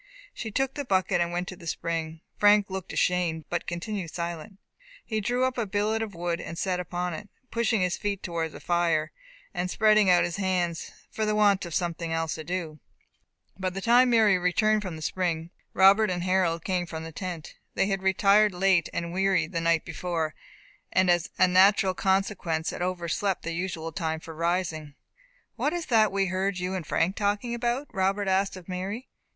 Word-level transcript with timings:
She 0.33 0.49
took 0.49 0.73
the 0.73 0.83
bucket, 0.83 1.21
and 1.21 1.31
went 1.31 1.47
to 1.49 1.55
the 1.55 1.67
spring. 1.67 2.21
Frank 2.35 2.71
looked 2.71 2.91
ashamed, 2.91 3.45
but 3.51 3.67
continued 3.67 4.09
silent. 4.11 4.57
He 5.05 5.21
drew 5.21 5.43
up 5.43 5.59
a 5.59 5.67
billet 5.67 6.01
of 6.01 6.15
wood 6.15 6.41
and 6.41 6.57
sat 6.57 6.79
upon 6.79 7.13
it, 7.13 7.29
pushing 7.51 7.81
his 7.81 7.97
feet 7.97 8.23
towards 8.23 8.53
the 8.53 8.59
fire, 8.59 9.11
and 9.53 9.69
spreading 9.69 10.09
out 10.09 10.23
his 10.23 10.37
hands, 10.37 10.89
for 11.11 11.23
the 11.23 11.35
want 11.35 11.67
of 11.67 11.75
something 11.75 12.11
else 12.11 12.33
to 12.33 12.43
do. 12.43 12.79
By 13.59 13.69
the 13.69 13.79
time 13.79 14.09
Mary 14.09 14.39
returned 14.39 14.81
from 14.81 14.95
the 14.95 15.03
spring, 15.03 15.51
Robert 15.71 16.09
and 16.09 16.23
Harold 16.23 16.63
came 16.63 16.87
from 16.87 17.03
the 17.03 17.11
tent. 17.11 17.53
They 17.75 17.85
had 17.85 18.01
retired 18.01 18.55
late 18.55 18.89
and 18.91 19.13
weary 19.13 19.45
the 19.45 19.61
night 19.61 19.85
before, 19.85 20.33
and 20.91 21.11
as 21.11 21.29
a 21.37 21.47
natural 21.47 21.93
consequence 21.93 22.71
had 22.71 22.81
overslept 22.81 23.43
their 23.43 23.53
usual 23.53 23.91
time 23.91 24.19
for 24.19 24.33
rising. 24.33 24.95
"What 25.57 25.73
is 25.73 25.85
that 25.85 26.11
we 26.11 26.25
heard 26.25 26.57
you 26.57 26.73
and 26.73 26.87
Frank 26.87 27.15
talking 27.17 27.53
about?" 27.53 27.85
Robert 27.93 28.27
asked 28.27 28.57
of 28.57 28.67
Mary. 28.67 29.07